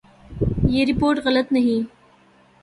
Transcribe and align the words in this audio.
یہ 0.67 0.85
رپورٹ 0.85 1.19
غلط 1.25 1.51
نہیں 1.51 1.87